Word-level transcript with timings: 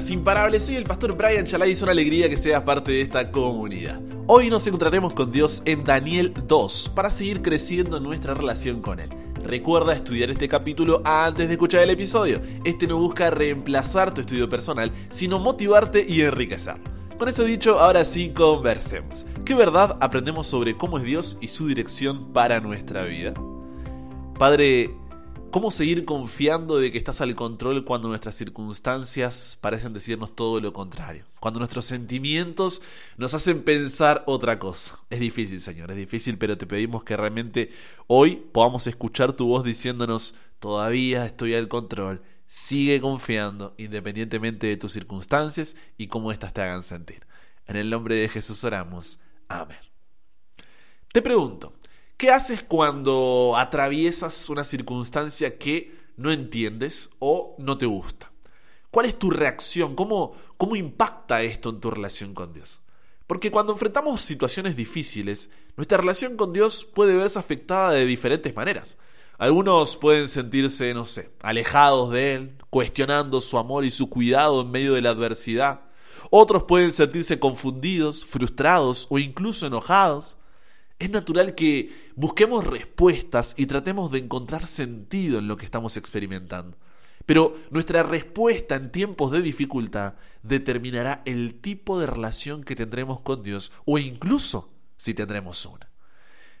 buenas, 0.00 0.10
imparables. 0.10 0.64
Soy 0.64 0.76
el 0.76 0.84
pastor 0.84 1.14
Brian 1.14 1.44
Chalai 1.44 1.70
y 1.70 1.72
es 1.72 1.82
una 1.82 1.92
alegría 1.92 2.28
que 2.28 2.36
seas 2.36 2.62
parte 2.62 2.90
de 2.90 3.02
esta 3.02 3.30
comunidad. 3.30 4.00
Hoy 4.26 4.48
nos 4.48 4.66
encontraremos 4.66 5.12
con 5.12 5.30
Dios 5.30 5.62
en 5.66 5.84
Daniel 5.84 6.32
2 6.46 6.92
para 6.94 7.10
seguir 7.10 7.42
creciendo 7.42 7.98
en 7.98 8.04
nuestra 8.04 8.32
relación 8.32 8.80
con 8.80 9.00
Él. 9.00 9.10
Recuerda 9.44 9.92
estudiar 9.92 10.30
este 10.30 10.48
capítulo 10.48 11.02
antes 11.04 11.48
de 11.48 11.54
escuchar 11.54 11.82
el 11.82 11.90
episodio. 11.90 12.40
Este 12.64 12.86
no 12.86 12.98
busca 12.98 13.30
reemplazar 13.30 14.14
tu 14.14 14.22
estudio 14.22 14.48
personal, 14.48 14.90
sino 15.10 15.38
motivarte 15.38 16.06
y 16.08 16.22
enriquecerlo. 16.22 16.84
Con 17.18 17.28
eso 17.28 17.44
dicho, 17.44 17.78
ahora 17.78 18.04
sí 18.06 18.30
conversemos. 18.30 19.26
¿Qué 19.44 19.54
verdad 19.54 19.96
aprendemos 20.00 20.46
sobre 20.46 20.76
cómo 20.76 20.96
es 20.98 21.04
Dios 21.04 21.36
y 21.42 21.48
su 21.48 21.66
dirección 21.66 22.32
para 22.32 22.60
nuestra 22.60 23.04
vida? 23.04 23.34
Padre, 24.38 24.94
¿Cómo 25.50 25.72
seguir 25.72 26.04
confiando 26.04 26.78
de 26.78 26.92
que 26.92 26.98
estás 26.98 27.20
al 27.20 27.34
control 27.34 27.84
cuando 27.84 28.06
nuestras 28.06 28.36
circunstancias 28.36 29.58
parecen 29.60 29.92
decirnos 29.92 30.36
todo 30.36 30.60
lo 30.60 30.72
contrario? 30.72 31.24
Cuando 31.40 31.58
nuestros 31.58 31.86
sentimientos 31.86 32.82
nos 33.16 33.34
hacen 33.34 33.64
pensar 33.64 34.22
otra 34.26 34.60
cosa. 34.60 35.00
Es 35.10 35.18
difícil, 35.18 35.58
Señor, 35.58 35.90
es 35.90 35.96
difícil, 35.96 36.38
pero 36.38 36.56
te 36.56 36.68
pedimos 36.68 37.02
que 37.02 37.16
realmente 37.16 37.72
hoy 38.06 38.36
podamos 38.52 38.86
escuchar 38.86 39.32
tu 39.32 39.48
voz 39.48 39.64
diciéndonos, 39.64 40.36
todavía 40.60 41.26
estoy 41.26 41.54
al 41.54 41.66
control, 41.66 42.22
sigue 42.46 43.00
confiando 43.00 43.74
independientemente 43.76 44.68
de 44.68 44.76
tus 44.76 44.92
circunstancias 44.92 45.76
y 45.98 46.06
cómo 46.06 46.30
éstas 46.30 46.52
te 46.52 46.62
hagan 46.62 46.84
sentir. 46.84 47.26
En 47.66 47.74
el 47.74 47.90
nombre 47.90 48.14
de 48.14 48.28
Jesús 48.28 48.62
oramos. 48.62 49.18
Amén. 49.48 49.78
Te 51.12 51.22
pregunto, 51.22 51.72
¿Qué 52.20 52.30
haces 52.30 52.62
cuando 52.62 53.54
atraviesas 53.56 54.50
una 54.50 54.62
circunstancia 54.62 55.56
que 55.56 55.96
no 56.18 56.30
entiendes 56.30 57.12
o 57.18 57.56
no 57.56 57.78
te 57.78 57.86
gusta? 57.86 58.30
¿Cuál 58.90 59.06
es 59.06 59.18
tu 59.18 59.30
reacción? 59.30 59.94
¿Cómo, 59.96 60.34
cómo 60.58 60.76
impacta 60.76 61.42
esto 61.42 61.70
en 61.70 61.80
tu 61.80 61.90
relación 61.90 62.34
con 62.34 62.52
Dios? 62.52 62.80
Porque 63.26 63.50
cuando 63.50 63.72
enfrentamos 63.72 64.20
situaciones 64.20 64.76
difíciles, 64.76 65.50
nuestra 65.78 65.96
relación 65.96 66.36
con 66.36 66.52
Dios 66.52 66.84
puede 66.84 67.16
verse 67.16 67.38
afectada 67.38 67.92
de 67.92 68.04
diferentes 68.04 68.54
maneras. 68.54 68.98
Algunos 69.38 69.96
pueden 69.96 70.28
sentirse, 70.28 70.92
no 70.92 71.06
sé, 71.06 71.32
alejados 71.40 72.10
de 72.10 72.34
Él, 72.34 72.52
cuestionando 72.68 73.40
su 73.40 73.56
amor 73.56 73.86
y 73.86 73.90
su 73.90 74.10
cuidado 74.10 74.60
en 74.60 74.70
medio 74.70 74.92
de 74.92 75.00
la 75.00 75.08
adversidad. 75.08 75.84
Otros 76.28 76.64
pueden 76.64 76.92
sentirse 76.92 77.38
confundidos, 77.38 78.26
frustrados 78.26 79.06
o 79.08 79.18
incluso 79.18 79.66
enojados 79.66 80.36
es 81.00 81.10
natural 81.10 81.54
que 81.54 82.12
busquemos 82.14 82.64
respuestas 82.64 83.54
y 83.56 83.66
tratemos 83.66 84.12
de 84.12 84.18
encontrar 84.18 84.66
sentido 84.66 85.38
en 85.38 85.48
lo 85.48 85.56
que 85.56 85.64
estamos 85.64 85.96
experimentando. 85.96 86.76
Pero 87.24 87.56
nuestra 87.70 88.02
respuesta 88.02 88.76
en 88.76 88.92
tiempos 88.92 89.32
de 89.32 89.40
dificultad 89.40 90.14
determinará 90.42 91.22
el 91.24 91.54
tipo 91.60 91.98
de 91.98 92.06
relación 92.06 92.62
que 92.62 92.76
tendremos 92.76 93.20
con 93.20 93.42
Dios 93.42 93.72
o 93.86 93.98
incluso 93.98 94.70
si 94.96 95.14
tendremos 95.14 95.64
una. 95.64 95.90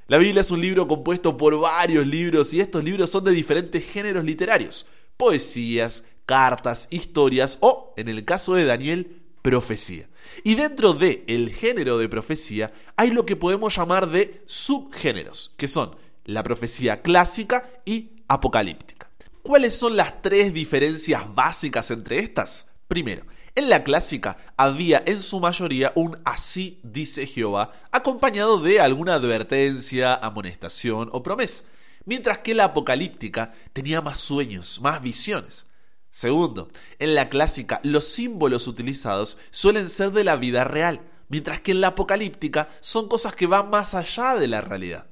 La 0.06 0.18
Biblia 0.18 0.40
es 0.40 0.50
un 0.50 0.60
libro 0.60 0.88
compuesto 0.88 1.36
por 1.36 1.58
varios 1.60 2.06
libros 2.06 2.54
y 2.54 2.60
estos 2.60 2.82
libros 2.82 3.10
son 3.10 3.24
de 3.24 3.32
diferentes 3.32 3.84
géneros 3.84 4.24
literarios, 4.24 4.86
poesías, 5.16 6.08
cartas, 6.24 6.88
historias 6.90 7.58
o, 7.60 7.92
en 7.96 8.08
el 8.08 8.24
caso 8.24 8.54
de 8.54 8.64
Daniel, 8.64 9.22
profecía. 9.42 10.09
Y 10.44 10.54
dentro 10.54 10.92
de 10.92 11.24
el 11.26 11.50
género 11.50 11.98
de 11.98 12.08
profecía 12.08 12.72
hay 12.96 13.10
lo 13.10 13.26
que 13.26 13.36
podemos 13.36 13.76
llamar 13.76 14.08
de 14.08 14.42
subgéneros, 14.46 15.54
que 15.56 15.68
son 15.68 15.96
la 16.24 16.42
profecía 16.42 17.02
clásica 17.02 17.68
y 17.84 18.22
apocalíptica. 18.28 19.10
¿Cuáles 19.42 19.74
son 19.74 19.96
las 19.96 20.22
tres 20.22 20.52
diferencias 20.52 21.34
básicas 21.34 21.90
entre 21.90 22.18
estas? 22.18 22.72
Primero, 22.88 23.24
en 23.54 23.68
la 23.68 23.82
clásica 23.82 24.36
había 24.56 25.02
en 25.06 25.20
su 25.20 25.40
mayoría 25.40 25.92
un 25.94 26.18
así 26.24 26.80
dice 26.82 27.26
Jehová, 27.26 27.72
acompañado 27.90 28.60
de 28.60 28.80
alguna 28.80 29.14
advertencia, 29.14 30.14
amonestación 30.14 31.08
o 31.12 31.22
promesa, 31.22 31.64
mientras 32.04 32.38
que 32.38 32.54
la 32.54 32.64
apocalíptica 32.64 33.52
tenía 33.72 34.00
más 34.00 34.20
sueños, 34.20 34.80
más 34.80 35.02
visiones. 35.02 35.69
Segundo, 36.10 36.68
en 36.98 37.14
la 37.14 37.28
clásica 37.28 37.80
los 37.84 38.04
símbolos 38.04 38.66
utilizados 38.66 39.38
suelen 39.50 39.88
ser 39.88 40.10
de 40.10 40.24
la 40.24 40.36
vida 40.36 40.64
real, 40.64 41.00
mientras 41.28 41.60
que 41.60 41.70
en 41.70 41.80
la 41.80 41.88
apocalíptica 41.88 42.68
son 42.80 43.08
cosas 43.08 43.36
que 43.36 43.46
van 43.46 43.70
más 43.70 43.94
allá 43.94 44.34
de 44.34 44.48
la 44.48 44.60
realidad. 44.60 45.06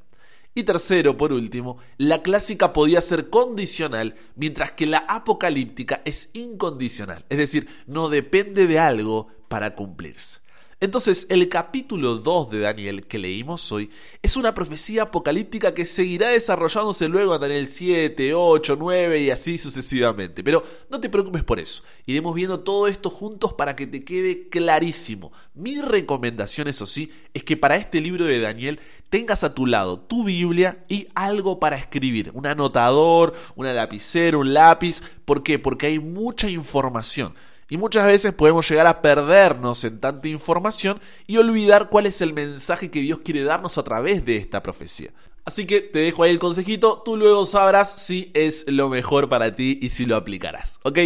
Y 0.54 0.64
tercero, 0.64 1.16
por 1.16 1.32
último, 1.32 1.78
la 1.98 2.22
clásica 2.22 2.72
podía 2.72 3.00
ser 3.00 3.30
condicional, 3.30 4.16
mientras 4.34 4.72
que 4.72 4.86
la 4.86 4.98
apocalíptica 4.98 6.02
es 6.04 6.30
incondicional, 6.34 7.24
es 7.28 7.38
decir, 7.38 7.68
no 7.86 8.08
depende 8.08 8.66
de 8.66 8.80
algo 8.80 9.28
para 9.46 9.76
cumplirse. 9.76 10.40
Entonces, 10.80 11.26
el 11.28 11.48
capítulo 11.48 12.14
2 12.14 12.50
de 12.50 12.60
Daniel 12.60 13.04
que 13.08 13.18
leímos 13.18 13.72
hoy 13.72 13.90
es 14.22 14.36
una 14.36 14.54
profecía 14.54 15.02
apocalíptica 15.02 15.74
que 15.74 15.84
seguirá 15.84 16.28
desarrollándose 16.28 17.08
luego 17.08 17.34
en 17.34 17.40
Daniel 17.40 17.66
7, 17.66 18.32
8, 18.32 18.76
9 18.78 19.22
y 19.22 19.30
así 19.30 19.58
sucesivamente. 19.58 20.44
Pero 20.44 20.62
no 20.88 21.00
te 21.00 21.08
preocupes 21.08 21.42
por 21.42 21.58
eso. 21.58 21.82
Iremos 22.06 22.32
viendo 22.32 22.60
todo 22.60 22.86
esto 22.86 23.10
juntos 23.10 23.54
para 23.54 23.74
que 23.74 23.88
te 23.88 24.04
quede 24.04 24.48
clarísimo. 24.50 25.32
Mi 25.52 25.80
recomendación, 25.80 26.68
eso 26.68 26.86
sí, 26.86 27.10
es 27.34 27.42
que 27.42 27.56
para 27.56 27.74
este 27.74 28.00
libro 28.00 28.26
de 28.26 28.38
Daniel 28.38 28.78
tengas 29.10 29.42
a 29.42 29.54
tu 29.54 29.66
lado 29.66 29.98
tu 29.98 30.22
Biblia 30.22 30.84
y 30.88 31.08
algo 31.16 31.58
para 31.58 31.76
escribir. 31.76 32.30
Un 32.34 32.46
anotador, 32.46 33.34
una 33.56 33.72
lapicera, 33.72 34.38
un 34.38 34.54
lápiz. 34.54 35.02
¿Por 35.24 35.42
qué? 35.42 35.58
Porque 35.58 35.86
hay 35.86 35.98
mucha 35.98 36.48
información. 36.48 37.34
Y 37.70 37.76
muchas 37.76 38.06
veces 38.06 38.32
podemos 38.32 38.68
llegar 38.68 38.86
a 38.86 39.02
perdernos 39.02 39.84
en 39.84 40.00
tanta 40.00 40.28
información 40.28 41.00
y 41.26 41.36
olvidar 41.36 41.90
cuál 41.90 42.06
es 42.06 42.22
el 42.22 42.32
mensaje 42.32 42.90
que 42.90 43.00
Dios 43.00 43.20
quiere 43.22 43.42
darnos 43.42 43.76
a 43.76 43.82
través 43.82 44.24
de 44.24 44.36
esta 44.36 44.62
profecía. 44.62 45.10
Así 45.48 45.64
que 45.64 45.80
te 45.80 46.00
dejo 46.00 46.24
ahí 46.24 46.30
el 46.30 46.38
consejito, 46.38 47.00
tú 47.02 47.16
luego 47.16 47.46
sabrás 47.46 48.02
si 48.02 48.30
es 48.34 48.66
lo 48.68 48.90
mejor 48.90 49.30
para 49.30 49.54
ti 49.54 49.78
y 49.80 49.88
si 49.88 50.04
lo 50.04 50.14
aplicarás, 50.14 50.78
¿ok? 50.82 50.98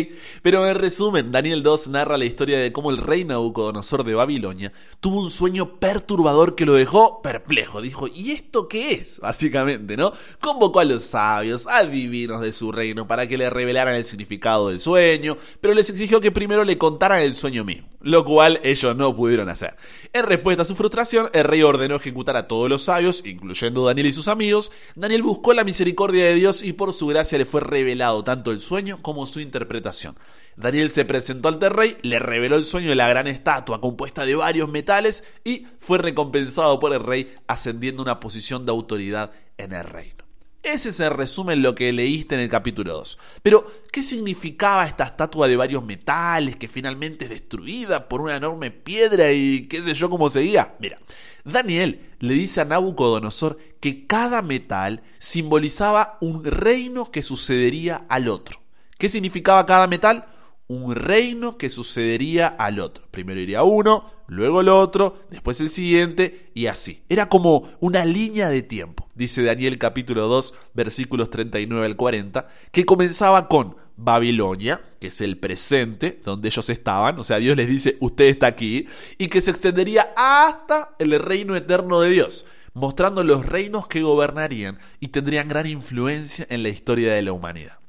Pero 0.42 0.66
en 0.66 0.75
resumen, 0.75 1.30
Daniel 1.30 1.62
2 1.62 1.86
narra 1.91 2.19
la 2.19 2.25
historia 2.25 2.58
de 2.58 2.72
cómo 2.72 2.91
el 2.91 2.97
rey 2.98 3.25
Nabucodonosor 3.25 4.02
de 4.02 4.16
Babilonia 4.16 4.72
tuvo 4.98 5.22
un 5.22 5.31
sueño 5.31 5.78
perturbador 5.78 6.56
que 6.56 6.66
lo 6.66 6.72
dejó 6.72 7.22
perplejo. 7.22 7.81
Dijo, 7.81 8.08
¿y 8.08 8.32
esto 8.32 8.66
qué 8.66 8.94
es? 8.94 9.20
Básicamente, 9.20 9.97
¿no? 9.97 10.12
Convocó 10.41 10.81
a 10.81 10.84
los 10.86 11.04
sabios, 11.04 11.69
adivinos 11.69 12.41
de 12.41 12.52
su 12.52 12.72
reino 12.72 13.06
para 13.06 13.28
que 13.28 13.38
le 13.38 13.48
revelaran 13.48 13.94
el 13.94 14.04
significado 14.04 14.70
del 14.70 14.81
sueño, 14.81 15.36
pero 15.60 15.72
les 15.72 15.88
exigió 15.88 16.20
que 16.20 16.32
primero 16.32 16.64
le 16.64 16.78
contaran 16.78 17.20
el 17.20 17.34
sueño 17.34 17.64
mismo 17.64 17.92
lo 18.02 18.25
cual 18.25 18.60
ellos 18.62 18.97
no 18.97 19.14
pudieron 19.14 19.48
hacer. 19.48 19.76
En 20.12 20.26
respuesta 20.26 20.62
a 20.62 20.66
su 20.66 20.75
frustración, 20.75 21.31
el 21.32 21.44
rey 21.44 21.62
ordenó 21.62 21.97
ejecutar 21.97 22.36
a 22.36 22.48
todos 22.48 22.69
los 22.69 22.82
sabios, 22.82 23.25
incluyendo 23.25 23.84
Daniel 23.84 24.08
y 24.08 24.12
sus 24.12 24.28
amigos. 24.32 24.72
Daniel 24.94 25.22
buscó 25.22 25.53
la 25.53 25.65
misericordia 25.65 26.25
de 26.25 26.34
Dios 26.34 26.62
y 26.62 26.72
por 26.72 26.93
su 26.93 27.06
gracia 27.06 27.38
le 27.38 27.44
fue 27.44 27.60
revelado 27.60 28.25
tanto 28.25 28.50
el 28.50 28.60
sueño 28.60 29.00
como 29.03 29.26
su 29.26 29.41
interpretación. 29.41 30.16
Daniel 30.56 30.91
se 30.91 31.04
presentó 31.04 31.48
ante 31.48 31.66
el 31.66 31.72
rey, 31.72 31.97
le 32.03 32.19
reveló 32.19 32.56
el 32.56 32.65
sueño 32.65 32.91
de 32.91 32.97
la 32.97 33.09
gran 33.09 33.26
estatua 33.26 33.81
compuesta 33.81 34.26
de 34.26 34.34
varios 34.34 34.69
metales 34.69 35.25
y 35.44 35.66
fue 35.78 35.98
recompensado 35.98 36.78
por 36.81 36.93
el 36.93 37.03
rey 37.03 37.34
ascendiendo 37.47 38.03
a 38.03 38.04
una 38.04 38.20
posición 38.20 38.66
de 38.66 38.72
autoridad 38.72 39.32
en 39.56 39.72
el 39.72 39.84
reino. 39.84 40.21
Ese 40.62 40.92
se 40.92 41.10
resume 41.10 41.54
en 41.54 41.62
lo 41.62 41.74
que 41.74 41.92
leíste 41.92 42.36
en 42.36 42.40
el 42.40 42.48
capítulo 42.48 42.92
2. 42.92 43.18
Pero, 43.42 43.66
¿qué 43.90 44.00
significaba 44.00 44.86
esta 44.86 45.04
estatua 45.04 45.48
de 45.48 45.56
varios 45.56 45.84
metales 45.84 46.54
que 46.54 46.68
finalmente 46.68 47.24
es 47.24 47.30
destruida 47.30 48.08
por 48.08 48.20
una 48.20 48.36
enorme 48.36 48.70
piedra 48.70 49.32
y 49.32 49.66
qué 49.66 49.82
sé 49.82 49.94
yo 49.94 50.08
cómo 50.08 50.30
seguía? 50.30 50.76
Mira, 50.78 50.98
Daniel 51.44 52.10
le 52.20 52.34
dice 52.34 52.60
a 52.60 52.64
Nabucodonosor 52.64 53.58
que 53.80 54.06
cada 54.06 54.40
metal 54.40 55.02
simbolizaba 55.18 56.16
un 56.20 56.44
reino 56.44 57.10
que 57.10 57.24
sucedería 57.24 58.06
al 58.08 58.28
otro. 58.28 58.60
¿Qué 58.98 59.08
significaba 59.08 59.66
cada 59.66 59.88
metal? 59.88 60.26
Un 60.72 60.94
reino 60.94 61.58
que 61.58 61.70
sucedería 61.70 62.48
al 62.48 62.80
otro. 62.80 63.04
Primero 63.10 63.40
iría 63.40 63.62
uno, 63.62 64.06
luego 64.26 64.62
el 64.62 64.69
otro, 64.69 65.24
después 65.30 65.60
el 65.60 65.69
siguiente 65.69 66.50
y 66.54 66.66
así. 66.66 67.02
Era 67.08 67.28
como 67.28 67.69
una 67.80 68.04
línea 68.04 68.48
de 68.48 68.62
tiempo, 68.62 69.08
dice 69.14 69.42
Daniel 69.42 69.78
capítulo 69.78 70.28
2 70.28 70.54
versículos 70.74 71.30
39 71.30 71.86
al 71.86 71.96
40, 71.96 72.48
que 72.70 72.86
comenzaba 72.86 73.48
con 73.48 73.76
Babilonia, 73.96 74.80
que 74.98 75.08
es 75.08 75.20
el 75.20 75.36
presente 75.36 76.20
donde 76.24 76.48
ellos 76.48 76.70
estaban, 76.70 77.18
o 77.18 77.25
sea, 77.25 77.36
Dios 77.36 77.56
les 77.56 77.68
dice, 77.68 77.96
usted 78.00 78.25
está 78.25 78.46
aquí, 78.46 78.86
y 79.18 79.28
que 79.28 79.42
se 79.42 79.50
extendería 79.50 80.12
hasta 80.16 80.94
el 80.98 81.18
reino 81.20 81.54
eterno 81.54 82.00
de 82.00 82.10
Dios 82.10 82.46
mostrando 82.75 83.22
los 83.22 83.44
reinos 83.44 83.86
que 83.86 84.00
gobernarían 84.00 84.78
y 84.98 85.08
tendrían 85.08 85.46
gran 85.46 85.66
influencia 85.66 86.46
en 86.48 86.62
la 86.62 86.70
historia 86.70 87.12
de 87.12 87.20
la 87.20 87.32
humanidad. 87.32 87.81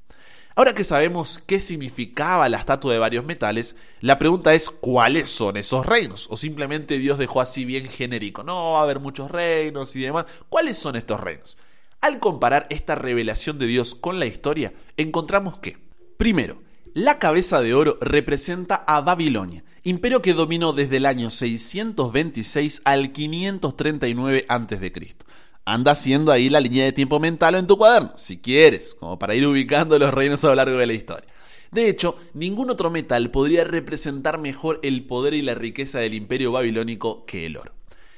Ahora 0.55 0.73
que 0.73 0.83
sabemos 0.83 1.39
qué 1.39 1.59
significaba 1.59 2.47
la 2.47 2.57
estatua 2.57 2.93
de 2.93 2.99
varios 2.99 3.25
metales, 3.25 3.75
la 4.01 4.19
pregunta 4.19 4.53
es 4.53 4.69
cuáles 4.69 5.31
son 5.31 5.57
esos 5.57 5.85
reinos, 5.85 6.27
o 6.29 6.37
simplemente 6.37 6.99
Dios 6.99 7.17
dejó 7.17 7.41
así 7.41 7.65
bien 7.65 7.87
genérico, 7.87 8.43
no 8.43 8.73
va 8.73 8.79
a 8.79 8.83
haber 8.83 8.99
muchos 8.99 9.31
reinos 9.31 9.95
y 9.95 10.01
demás, 10.01 10.25
¿cuáles 10.49 10.77
son 10.77 10.95
estos 10.95 11.19
reinos? 11.19 11.57
Al 12.01 12.19
comparar 12.19 12.67
esta 12.69 12.93
revelación 12.93 13.57
de 13.57 13.65
Dios 13.65 13.95
con 13.95 14.19
la 14.19 14.27
historia, 14.27 14.73
encontramos 14.95 15.57
que, 15.57 15.77
primero, 16.17 16.61
La 16.95 17.17
cabeza 17.17 17.59
de 17.59 17.73
oro 17.73 17.97
representa 18.01 18.75
a 18.75 19.01
Babilonia, 19.01 19.63
imperio 19.81 20.21
que 20.21 20.35
dominó 20.35 20.73
desde 20.73 20.97
el 20.97 21.07
año 21.07 21.31
626 21.31 22.83
al 22.85 23.11
539 23.11 24.45
a.C. 24.47 24.91
Anda 25.65 25.93
haciendo 25.93 26.31
ahí 26.31 26.49
la 26.49 26.59
línea 26.59 26.83
de 26.83 26.91
tiempo 26.91 27.19
mental 27.21 27.55
en 27.55 27.67
tu 27.67 27.77
cuaderno, 27.77 28.11
si 28.17 28.37
quieres, 28.39 28.95
como 28.95 29.17
para 29.17 29.33
ir 29.33 29.47
ubicando 29.47 29.97
los 29.97 30.13
reinos 30.13 30.43
a 30.43 30.47
lo 30.47 30.55
largo 30.55 30.77
de 30.77 30.87
la 30.87 30.93
historia. 30.93 31.29
De 31.71 31.87
hecho, 31.87 32.17
ningún 32.33 32.69
otro 32.69 32.91
metal 32.91 33.31
podría 33.31 33.63
representar 33.63 34.39
mejor 34.39 34.79
el 34.83 35.05
poder 35.05 35.33
y 35.33 35.41
la 35.41 35.55
riqueza 35.55 35.99
del 35.99 36.13
imperio 36.13 36.51
babilónico 36.51 37.25
que 37.25 37.45
el 37.45 37.57
oro. 37.57 37.71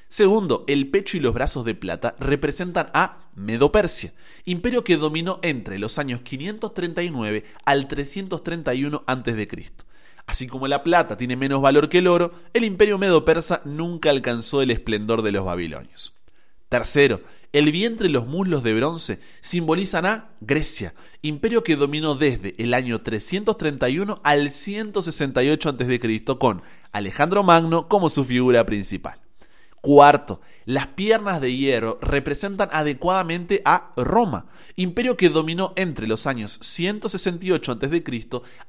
Segundo, 0.08 0.64
el 0.68 0.90
pecho 0.90 1.18
y 1.18 1.20
los 1.20 1.34
brazos 1.34 1.66
de 1.66 1.76
plata 1.76 2.16
representan 2.20 2.90
a 2.94 3.30
Medo-Persia, 3.36 4.14
imperio 4.46 4.84
que 4.84 4.98
dominó 4.98 5.40
entre 5.42 5.78
los 5.78 6.00
años 6.00 6.22
539 6.22 7.44
al 7.64 7.88
331 7.88 9.04
a.C. 9.06 9.48
Así 10.26 10.48
como 10.48 10.68
la 10.68 10.84
plata 10.84 11.16
tiene 11.16 11.36
menos 11.36 11.62
valor 11.62 11.90
que 11.90 12.00
el 12.00 12.08
oro, 12.08 12.34
el 12.54 12.64
imperio 12.64 12.98
medo-persa 12.98 13.62
nunca 13.66 14.10
alcanzó 14.10 14.62
el 14.62 14.72
esplendor 14.72 15.22
de 15.22 15.32
los 15.32 15.46
babilonios. 15.46 16.14
Tercero, 16.70 17.22
el 17.54 17.72
vientre 17.72 18.08
y 18.10 18.12
los 18.12 18.28
muslos 18.28 18.64
de 18.64 18.74
bronce 18.74 19.20
simbolizan 19.40 20.06
a 20.06 20.30
Grecia, 20.42 20.94
imperio 21.22 21.64
que 21.64 21.76
dominó 21.76 22.16
desde 22.16 22.54
el 22.62 22.74
año 22.74 23.02
331 23.02 24.20
al 24.24 24.52
168 24.52 25.70
a.C. 25.70 26.26
con 26.38 26.64
Alejandro 26.92 27.44
Magno 27.44 27.88
como 27.88 28.10
su 28.10 28.26
figura 28.26 28.66
principal. 28.66 29.22
Cuarto, 29.80 30.42
las 30.66 30.88
piernas 30.88 31.40
de 31.40 31.56
hierro 31.56 32.00
representan 32.02 32.70
adecuadamente 32.72 33.62
a 33.64 33.94
Roma, 33.96 34.48
imperio 34.76 35.16
que 35.16 35.30
dominó 35.30 35.72
entre 35.76 36.08
los 36.08 36.26
años 36.26 36.60
168 36.62 37.72
a.C. 37.72 38.04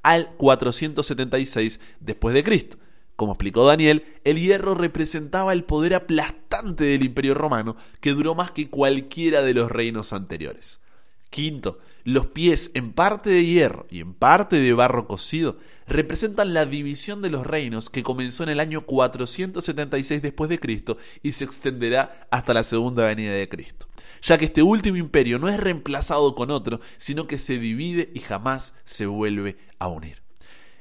al 0.03 0.29
476 0.37 1.81
después 2.01 2.35
de 2.35 2.45
Cristo. 2.45 2.77
Como 3.17 3.33
explicó 3.33 3.65
Daniel, 3.65 4.05
el 4.25 4.39
hierro 4.39 4.75
representaba 4.75 5.55
el 5.55 5.65
poder 5.65 5.95
aplastante 5.95 6.46
del 6.63 7.05
imperio 7.05 7.35
romano 7.35 7.77
que 8.01 8.13
duró 8.13 8.35
más 8.35 8.51
que 8.51 8.69
cualquiera 8.69 9.43
de 9.43 9.55
los 9.55 9.71
reinos 9.71 10.13
anteriores. 10.13 10.83
Quinto, 11.31 11.79
los 12.05 12.27
pies 12.29 12.71
en 12.75 12.93
parte 12.93 13.31
de 13.31 13.45
hierro 13.45 13.87
y 13.91 14.01
en 14.01 14.15
parte 14.15 14.61
de 14.61 14.73
barro 14.73 15.09
cocido 15.09 15.59
representan 15.89 16.55
la 16.55 16.65
división 16.65 17.21
de 17.21 17.31
los 17.31 17.47
reinos 17.47 17.91
que 17.91 18.03
comenzó 18.03 18.45
en 18.45 18.51
el 18.51 18.61
año 18.61 18.83
476 18.83 20.23
después 20.23 20.49
de 20.49 20.61
Cristo 20.61 20.99
y 21.23 21.33
se 21.33 21.45
extenderá 21.45 22.29
hasta 22.31 22.55
la 22.55 22.63
segunda 22.63 23.05
venida 23.05 23.33
de 23.33 23.49
Cristo, 23.49 23.89
ya 24.23 24.39
que 24.39 24.47
este 24.47 24.63
último 24.63 24.99
imperio 24.99 25.39
no 25.39 25.49
es 25.49 25.59
reemplazado 25.59 26.35
con 26.35 26.51
otro, 26.51 26.81
sino 26.97 27.27
que 27.27 27.39
se 27.39 27.59
divide 27.59 28.11
y 28.15 28.21
jamás 28.21 28.79
se 28.85 29.07
vuelve 29.07 29.59
a 29.81 29.89
unir. 29.89 30.26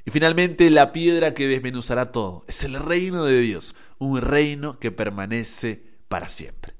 Y 0.06 0.12
finalmente 0.12 0.70
la 0.70 0.92
piedra 0.92 1.34
que 1.34 1.48
desmenuzará 1.48 2.12
todo 2.12 2.44
es 2.46 2.62
el 2.62 2.74
reino 2.74 3.24
de 3.24 3.40
Dios, 3.40 3.74
un 3.98 4.20
reino 4.20 4.78
que 4.78 4.92
permanece 4.92 5.82
para 6.08 6.28
siempre. 6.28 6.74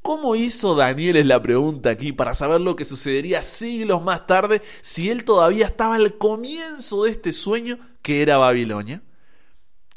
¿Cómo 0.00 0.36
hizo 0.36 0.76
Daniel 0.76 1.16
es 1.16 1.26
la 1.26 1.42
pregunta 1.42 1.90
aquí 1.90 2.12
para 2.12 2.36
saber 2.36 2.60
lo 2.60 2.76
que 2.76 2.84
sucedería 2.84 3.42
siglos 3.42 4.04
más 4.04 4.28
tarde 4.28 4.62
si 4.80 5.10
él 5.10 5.24
todavía 5.24 5.66
estaba 5.66 5.96
al 5.96 6.16
comienzo 6.18 7.02
de 7.02 7.10
este 7.10 7.32
sueño 7.32 7.80
que 8.00 8.22
era 8.22 8.38
Babilonia? 8.38 9.02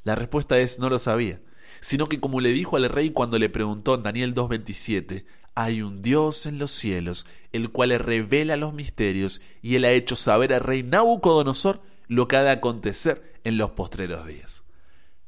La 0.03 0.15
respuesta 0.15 0.57
es 0.57 0.79
no 0.79 0.89
lo 0.89 0.97
sabía, 0.97 1.41
sino 1.81 2.07
que 2.07 2.19
como 2.19 2.41
le 2.41 2.51
dijo 2.51 2.77
al 2.77 2.89
rey 2.89 3.11
cuando 3.11 3.37
le 3.37 3.49
preguntó 3.49 3.93
en 3.93 4.03
Daniel 4.03 4.33
2.27, 4.33 5.25
hay 5.53 5.83
un 5.83 6.01
Dios 6.01 6.47
en 6.47 6.57
los 6.57 6.71
cielos, 6.71 7.27
el 7.51 7.69
cual 7.69 7.91
revela 7.99 8.57
los 8.57 8.73
misterios, 8.73 9.41
y 9.61 9.75
él 9.75 9.85
ha 9.85 9.91
hecho 9.91 10.15
saber 10.15 10.51
al 10.51 10.61
rey 10.61 10.81
Nabucodonosor 10.81 11.81
lo 12.07 12.27
que 12.27 12.37
ha 12.37 12.43
de 12.43 12.51
acontecer 12.51 13.33
en 13.43 13.57
los 13.57 13.71
postreros 13.71 14.27
días. 14.27 14.63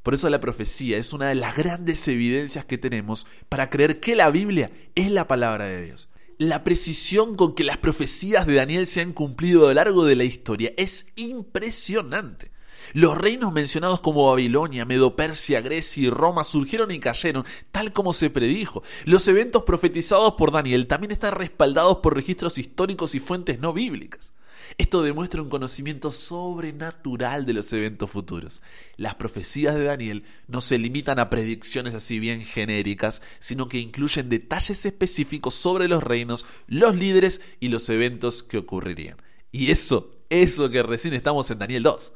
Por 0.02 0.14
eso 0.14 0.30
la 0.30 0.40
profecía 0.40 0.96
es 0.96 1.12
una 1.12 1.28
de 1.28 1.34
las 1.34 1.56
grandes 1.56 2.06
evidencias 2.08 2.64
que 2.64 2.78
tenemos 2.78 3.26
para 3.48 3.68
creer 3.68 4.00
que 4.00 4.16
la 4.16 4.30
Biblia 4.30 4.70
es 4.94 5.10
la 5.10 5.28
palabra 5.28 5.66
de 5.66 5.84
Dios. 5.84 6.10
La 6.38 6.64
precisión 6.64 7.34
con 7.34 7.54
que 7.54 7.64
las 7.64 7.78
profecías 7.78 8.46
de 8.46 8.54
Daniel 8.54 8.86
se 8.86 9.00
han 9.00 9.12
cumplido 9.12 9.64
a 9.64 9.68
lo 9.68 9.74
largo 9.74 10.04
de 10.04 10.16
la 10.16 10.24
historia 10.24 10.72
es 10.76 11.12
impresionante. 11.16 12.52
Los 12.92 13.18
reinos 13.18 13.52
mencionados 13.52 14.00
como 14.00 14.30
Babilonia, 14.30 14.84
Medo-Persia, 14.84 15.60
Grecia 15.60 16.04
y 16.04 16.10
Roma 16.10 16.44
surgieron 16.44 16.90
y 16.90 17.00
cayeron 17.00 17.44
tal 17.70 17.92
como 17.92 18.12
se 18.12 18.30
predijo. 18.30 18.82
Los 19.04 19.28
eventos 19.28 19.64
profetizados 19.64 20.34
por 20.38 20.52
Daniel 20.52 20.86
también 20.86 21.10
están 21.10 21.34
respaldados 21.34 21.98
por 21.98 22.14
registros 22.14 22.56
históricos 22.56 23.14
y 23.14 23.20
fuentes 23.20 23.58
no 23.58 23.72
bíblicas. 23.72 24.32
Esto 24.76 25.02
demuestra 25.02 25.40
un 25.40 25.48
conocimiento 25.48 26.12
sobrenatural 26.12 27.46
de 27.46 27.54
los 27.54 27.72
eventos 27.72 28.10
futuros. 28.10 28.60
Las 28.96 29.14
profecías 29.14 29.74
de 29.74 29.84
Daniel 29.84 30.24
no 30.46 30.60
se 30.60 30.78
limitan 30.78 31.18
a 31.18 31.30
predicciones 31.30 31.94
así 31.94 32.18
bien 32.18 32.44
genéricas, 32.44 33.22
sino 33.38 33.68
que 33.68 33.78
incluyen 33.78 34.28
detalles 34.28 34.84
específicos 34.84 35.54
sobre 35.54 35.88
los 35.88 36.02
reinos, 36.02 36.44
los 36.66 36.94
líderes 36.94 37.40
y 37.60 37.68
los 37.68 37.88
eventos 37.88 38.42
que 38.42 38.58
ocurrirían. 38.58 39.16
Y 39.50 39.70
eso, 39.70 40.14
eso 40.28 40.68
que 40.70 40.82
recién 40.82 41.14
estamos 41.14 41.50
en 41.50 41.58
Daniel 41.58 41.84
2. 41.84 42.12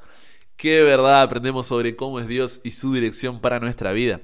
Qué 0.57 0.83
verdad 0.83 1.23
aprendemos 1.23 1.67
sobre 1.67 1.97
cómo 1.97 2.21
es 2.21 2.29
Dios 2.29 2.61
y 2.63 2.73
su 2.73 2.93
dirección 2.93 3.41
para 3.41 3.59
nuestra 3.59 3.93
vida. 3.93 4.21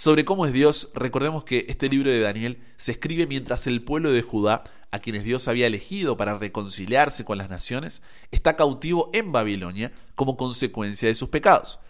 Sobre 0.00 0.24
cómo 0.24 0.46
es 0.46 0.54
Dios, 0.54 0.92
recordemos 0.94 1.44
que 1.44 1.66
este 1.68 1.90
libro 1.90 2.10
de 2.10 2.20
Daniel 2.20 2.62
se 2.78 2.92
escribe 2.92 3.26
mientras 3.26 3.66
el 3.66 3.82
pueblo 3.82 4.10
de 4.10 4.22
Judá 4.22 4.64
a 4.90 4.98
quienes 4.98 5.24
Dios 5.24 5.46
había 5.46 5.66
elegido 5.66 6.16
para 6.16 6.38
reconciliarse 6.38 7.26
con 7.26 7.36
las 7.36 7.50
naciones, 7.50 8.00
está 8.30 8.56
cautivo 8.56 9.10
en 9.12 9.30
Babilonia 9.30 9.92
como 10.14 10.38
consecuencia 10.38 11.06
de 11.06 11.14
sus 11.14 11.28
pecados. 11.28 11.80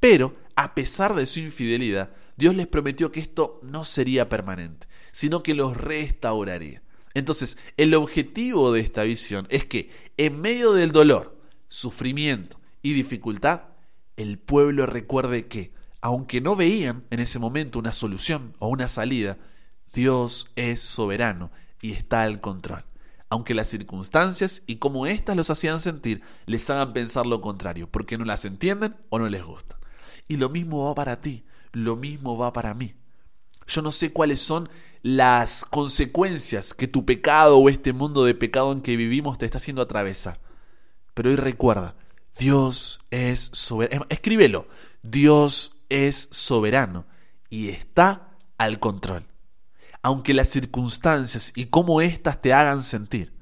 Pero, 0.00 0.34
a 0.56 0.74
pesar 0.74 1.14
de 1.14 1.26
su 1.26 1.38
infidelidad, 1.38 2.10
Dios 2.36 2.56
les 2.56 2.66
prometió 2.66 3.12
que 3.12 3.20
esto 3.20 3.60
no 3.62 3.84
sería 3.84 4.28
permanente, 4.28 4.88
sino 5.12 5.44
que 5.44 5.54
los 5.54 5.76
restauraría. 5.76 6.82
Entonces, 7.14 7.56
el 7.76 7.94
objetivo 7.94 8.72
de 8.72 8.80
esta 8.80 9.04
visión 9.04 9.46
es 9.48 9.64
que, 9.64 9.90
en 10.16 10.40
medio 10.40 10.72
del 10.72 10.90
dolor, 10.90 11.38
sufrimiento 11.68 12.58
y 12.82 12.94
dificultad, 12.94 13.66
el 14.16 14.40
pueblo 14.40 14.86
recuerde 14.86 15.46
que, 15.46 15.78
aunque 16.00 16.40
no 16.40 16.56
veían 16.56 17.04
en 17.10 17.20
ese 17.20 17.38
momento 17.38 17.78
una 17.78 17.92
solución 17.92 18.54
o 18.58 18.68
una 18.68 18.88
salida, 18.88 19.38
Dios 19.92 20.50
es 20.56 20.80
soberano 20.80 21.50
y 21.82 21.92
está 21.92 22.22
al 22.22 22.40
control, 22.40 22.84
aunque 23.28 23.54
las 23.54 23.68
circunstancias 23.68 24.62
y 24.66 24.76
cómo 24.76 25.06
éstas 25.06 25.36
los 25.36 25.50
hacían 25.50 25.80
sentir 25.80 26.22
les 26.46 26.68
hagan 26.70 26.92
pensar 26.92 27.26
lo 27.26 27.40
contrario, 27.40 27.88
porque 27.90 28.16
no 28.16 28.24
las 28.24 28.44
entienden 28.44 28.96
o 29.08 29.18
no 29.18 29.28
les 29.28 29.42
gustan. 29.42 29.78
Y 30.28 30.36
lo 30.36 30.48
mismo 30.48 30.86
va 30.86 30.94
para 30.94 31.20
ti, 31.20 31.44
lo 31.72 31.96
mismo 31.96 32.38
va 32.38 32.52
para 32.52 32.74
mí. 32.74 32.94
Yo 33.66 33.82
no 33.82 33.92
sé 33.92 34.12
cuáles 34.12 34.40
son 34.40 34.68
las 35.02 35.64
consecuencias 35.64 36.74
que 36.74 36.88
tu 36.88 37.04
pecado 37.04 37.58
o 37.58 37.68
este 37.68 37.92
mundo 37.92 38.24
de 38.24 38.34
pecado 38.34 38.72
en 38.72 38.80
que 38.80 38.96
vivimos 38.96 39.38
te 39.38 39.44
está 39.44 39.58
haciendo 39.58 39.82
atravesar. 39.82 40.40
Pero 41.14 41.30
hoy 41.30 41.36
recuerda, 41.36 41.96
Dios 42.38 43.00
es 43.10 43.50
soberano. 43.52 44.06
Escríbelo, 44.08 44.66
Dios 45.02 45.79
es 45.90 46.28
soberano 46.30 47.06
y 47.50 47.68
está 47.68 48.30
al 48.56 48.80
control 48.80 49.26
aunque 50.02 50.32
las 50.32 50.48
circunstancias 50.48 51.52
y 51.54 51.66
cómo 51.66 52.00
éstas 52.00 52.40
te 52.40 52.54
hagan 52.54 52.82
sentir 52.82 53.32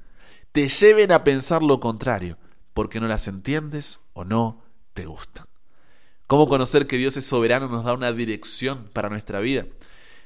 te 0.51 0.67
lleven 0.67 1.11
a 1.11 1.23
pensar 1.23 1.61
lo 1.61 1.79
contrario, 1.79 2.37
porque 2.73 2.99
no 2.99 3.07
las 3.07 3.27
entiendes 3.27 3.99
o 4.13 4.25
no 4.25 4.63
te 4.93 5.05
gustan. 5.05 5.45
¿Cómo 6.27 6.47
conocer 6.47 6.87
que 6.87 6.97
Dios 6.97 7.17
es 7.17 7.25
soberano 7.25 7.67
nos 7.67 7.85
da 7.85 7.93
una 7.93 8.11
dirección 8.11 8.89
para 8.93 9.09
nuestra 9.09 9.39
vida? 9.39 9.65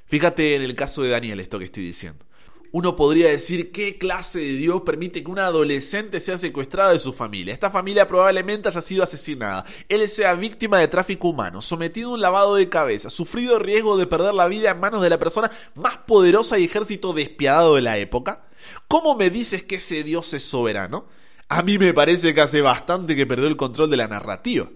Fíjate 0.05 0.55
en 0.55 0.61
el 0.61 0.75
caso 0.75 1.01
de 1.01 1.09
Daniel 1.09 1.39
esto 1.39 1.59
que 1.59 1.65
estoy 1.65 1.83
diciendo. 1.83 2.25
Uno 2.73 2.95
podría 2.95 3.29
decir 3.29 3.71
qué 3.71 3.99
clase 3.99 4.39
de 4.39 4.53
Dios 4.53 4.81
permite 4.81 5.23
que 5.23 5.29
un 5.29 5.37
adolescente 5.37 6.19
sea 6.19 6.39
secuestrado 6.39 6.91
de 6.91 6.97
su 6.97 7.13
familia. 7.13 7.53
Esta 7.53 7.69
familia 7.69 8.07
probablemente 8.07 8.67
haya 8.67 8.81
sido 8.81 9.03
asesinada. 9.03 9.63
Él 9.87 10.09
sea 10.09 10.33
víctima 10.33 10.79
de 10.79 10.87
tráfico 10.87 11.27
humano, 11.27 11.61
sometido 11.61 12.09
a 12.09 12.13
un 12.13 12.21
lavado 12.21 12.55
de 12.55 12.69
cabeza, 12.69 13.11
sufrido 13.11 13.59
riesgo 13.59 13.95
de 13.95 14.07
perder 14.07 14.33
la 14.33 14.47
vida 14.47 14.71
en 14.71 14.79
manos 14.79 15.03
de 15.03 15.11
la 15.11 15.19
persona 15.19 15.51
más 15.75 15.97
poderosa 15.97 16.57
y 16.57 16.63
ejército 16.63 17.13
despiadado 17.13 17.75
de 17.75 17.83
la 17.83 17.99
época. 17.99 18.47
¿Cómo 18.87 19.15
me 19.15 19.29
dices 19.29 19.61
que 19.61 19.75
ese 19.75 20.03
Dios 20.03 20.33
es 20.33 20.41
soberano? 20.41 21.05
A 21.49 21.61
mí 21.61 21.77
me 21.77 21.93
parece 21.93 22.33
que 22.33 22.41
hace 22.41 22.61
bastante 22.61 23.15
que 23.15 23.27
perdió 23.27 23.47
el 23.47 23.55
control 23.55 23.91
de 23.91 23.97
la 23.97 24.07
narrativa. 24.07 24.67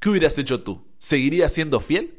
¿Qué 0.00 0.08
hubieras 0.08 0.38
hecho 0.38 0.62
tú? 0.62 0.86
¿Seguirías 0.98 1.52
siendo 1.52 1.80
fiel? 1.80 2.14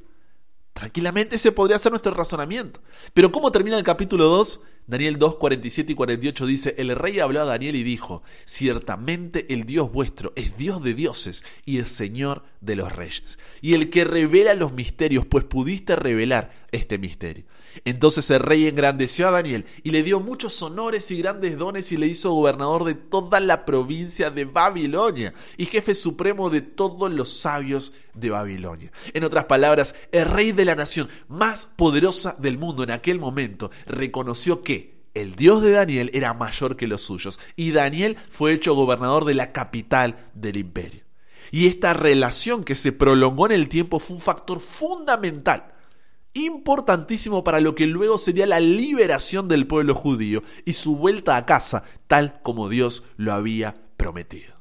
Tranquilamente 0.78 1.38
ese 1.38 1.52
podría 1.52 1.80
ser 1.80 1.92
nuestro 1.92 2.14
razonamiento. 2.14 2.82
Pero 3.16 3.32
¿cómo 3.32 3.52
termina 3.52 3.80
el 3.80 3.84
capítulo 3.84 4.26
2? 4.26 4.64
Daniel 4.86 5.18
2, 5.18 5.38
47 5.38 5.92
y 5.92 5.96
48 5.96 6.46
dice, 6.46 6.76
el 6.78 6.96
rey 6.96 7.20
habló 7.20 7.42
a 7.42 7.46
Daniel 7.46 7.76
y 7.76 7.82
dijo, 7.82 8.22
ciertamente 8.46 9.52
el 9.52 9.64
Dios 9.64 9.92
vuestro 9.92 10.34
es 10.36 10.56
Dios 10.56 10.84
de 10.84 10.94
dioses 10.94 11.44
y 11.66 11.80
el 11.80 11.88
Señor 11.88 12.44
de 12.62 12.76
los 12.76 12.96
reyes, 12.96 13.40
y 13.60 13.74
el 13.74 13.90
que 13.90 14.06
revela 14.06 14.54
los 14.54 14.72
misterios, 14.72 15.26
pues 15.26 15.46
pudiste 15.46 15.96
revelar 15.96 16.54
este 16.72 17.00
misterio. 17.00 17.46
Entonces 17.86 18.30
el 18.32 18.40
rey 18.40 18.68
engrandeció 18.68 19.28
a 19.28 19.32
Daniel 19.32 19.66
y 19.84 19.92
le 19.92 20.04
dio 20.04 20.20
muchos 20.20 20.62
honores 20.62 21.12
y 21.12 21.18
grandes 21.18 21.58
dones 21.58 21.92
y 21.92 21.98
le 21.98 22.08
hizo 22.08 22.32
gobernador 22.32 22.84
de 22.84 22.96
toda 22.96 23.40
la 23.40 23.66
provincia 23.66 24.30
de 24.30 24.46
Babilonia 24.46 25.34
y 25.58 25.66
jefe 25.66 25.96
supremo 25.96 26.50
de 26.50 26.62
todos 26.62 27.12
los 27.12 27.30
sabios 27.40 27.94
de 28.14 28.30
Babilonia. 28.30 28.92
En 29.14 29.24
otras 29.24 29.46
palabras, 29.46 29.96
el 30.12 30.26
rey 30.26 30.52
de 30.52 30.66
la 30.66 30.76
nación 30.76 31.10
más 31.28 31.66
poderosa 31.66 32.36
del 32.40 32.58
mundo 32.58 32.84
en 32.84 32.92
aquel 32.92 33.20
momento 33.20 33.72
reconoció 33.86 34.64
que 34.64 34.98
el 35.14 35.36
Dios 35.36 35.64
de 35.64 35.72
Daniel 35.72 36.12
era 36.14 36.34
mayor 36.34 36.76
que 36.76 36.88
los 36.88 37.02
suyos 37.02 37.40
y 37.56 37.72
Daniel 37.72 38.18
fue 38.30 38.54
hecho 38.54 38.76
gobernador 38.76 39.26
de 39.26 39.34
la 39.34 39.52
capital 39.52 40.30
del 40.34 40.58
imperio. 40.58 41.02
Y 41.52 41.68
esta 41.68 41.94
relación 41.94 42.64
que 42.64 42.76
se 42.76 42.92
prolongó 42.92 43.48
en 43.48 43.54
el 43.54 43.70
tiempo 43.70 44.00
fue 44.00 44.18
un 44.18 44.22
factor 44.22 44.60
fundamental 44.60 45.74
importantísimo 46.46 47.44
para 47.44 47.60
lo 47.60 47.76
que 47.76 47.88
luego 47.88 48.18
sería 48.18 48.46
la 48.46 48.60
liberación 48.60 49.48
del 49.48 49.68
pueblo 49.68 49.96
judío 49.96 50.44
y 50.66 50.74
su 50.74 50.96
vuelta 50.96 51.38
a 51.38 51.46
casa, 51.46 51.84
tal 52.08 52.42
como 52.42 52.70
Dios 52.70 53.04
lo 53.18 53.34
había 53.34 53.76
prometido. 53.98 54.56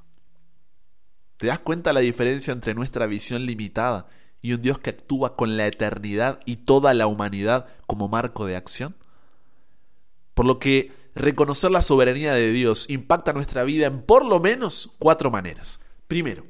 ¿Te 1.36 1.48
das 1.48 1.58
cuenta 1.58 1.92
la 1.92 2.00
diferencia 2.00 2.52
entre 2.52 2.74
nuestra 2.74 3.06
visión 3.06 3.44
limitada 3.44 4.08
y 4.40 4.52
un 4.52 4.62
Dios 4.62 4.78
que 4.78 4.90
actúa 4.90 5.36
con 5.36 5.56
la 5.56 5.66
eternidad 5.66 6.40
y 6.46 6.56
toda 6.56 6.94
la 6.94 7.06
humanidad 7.06 7.66
como 7.86 8.08
marco 8.08 8.46
de 8.46 8.56
acción? 8.56 8.96
Por 10.34 10.46
lo 10.46 10.58
que 10.58 10.92
reconocer 11.14 11.70
la 11.70 11.82
soberanía 11.82 12.32
de 12.32 12.52
Dios 12.52 12.88
impacta 12.88 13.32
nuestra 13.32 13.64
vida 13.64 13.86
en 13.86 14.02
por 14.02 14.24
lo 14.24 14.40
menos 14.40 14.94
cuatro 14.98 15.30
maneras. 15.30 15.80
Primero, 16.08 16.46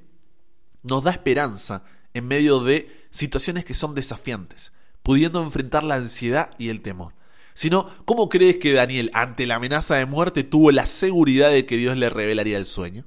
nos 0.82 1.02
da 1.02 1.10
esperanza 1.10 1.84
en 2.14 2.28
medio 2.28 2.60
de 2.60 3.06
situaciones 3.10 3.64
que 3.64 3.74
son 3.74 3.94
desafiantes 3.94 4.72
pudiendo 5.06 5.40
enfrentar 5.40 5.84
la 5.84 5.94
ansiedad 5.94 6.50
y 6.58 6.68
el 6.68 6.82
temor. 6.82 7.14
Sino, 7.54 7.88
¿cómo 8.06 8.28
crees 8.28 8.56
que 8.56 8.72
Daniel, 8.72 9.12
ante 9.14 9.46
la 9.46 9.54
amenaza 9.54 9.94
de 9.94 10.04
muerte, 10.04 10.42
tuvo 10.42 10.72
la 10.72 10.84
seguridad 10.84 11.48
de 11.48 11.64
que 11.64 11.76
Dios 11.76 11.96
le 11.96 12.10
revelaría 12.10 12.58
el 12.58 12.64
sueño? 12.64 13.04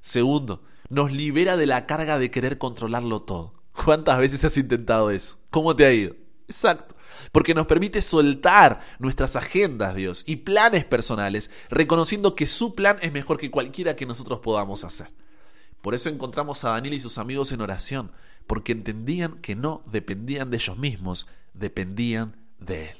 Segundo, 0.00 0.62
nos 0.88 1.10
libera 1.10 1.56
de 1.56 1.66
la 1.66 1.84
carga 1.84 2.20
de 2.20 2.30
querer 2.30 2.58
controlarlo 2.58 3.22
todo. 3.22 3.54
¿Cuántas 3.72 4.20
veces 4.20 4.44
has 4.44 4.56
intentado 4.56 5.10
eso? 5.10 5.40
¿Cómo 5.50 5.74
te 5.74 5.84
ha 5.84 5.92
ido? 5.92 6.14
Exacto. 6.46 6.94
Porque 7.32 7.54
nos 7.54 7.66
permite 7.66 8.02
soltar 8.02 8.80
nuestras 9.00 9.34
agendas, 9.34 9.96
Dios, 9.96 10.22
y 10.28 10.36
planes 10.36 10.84
personales, 10.84 11.50
reconociendo 11.70 12.36
que 12.36 12.46
su 12.46 12.76
plan 12.76 12.98
es 13.02 13.12
mejor 13.12 13.36
que 13.36 13.50
cualquiera 13.50 13.96
que 13.96 14.06
nosotros 14.06 14.38
podamos 14.44 14.84
hacer. 14.84 15.10
Por 15.82 15.96
eso 15.96 16.08
encontramos 16.08 16.62
a 16.62 16.70
Daniel 16.70 16.94
y 16.94 17.00
sus 17.00 17.18
amigos 17.18 17.50
en 17.50 17.62
oración, 17.62 18.12
porque 18.50 18.72
entendían 18.72 19.38
que 19.42 19.54
no 19.54 19.84
dependían 19.86 20.50
de 20.50 20.56
ellos 20.56 20.76
mismos, 20.76 21.28
dependían 21.54 22.34
de 22.58 22.90
Él. 22.90 22.96